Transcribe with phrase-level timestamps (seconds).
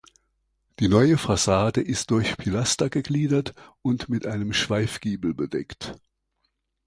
[0.79, 3.53] Die neue Fassade ist durch Pilaster gegliedert
[3.83, 5.93] und mit einem Schweifgiebel bedeckt.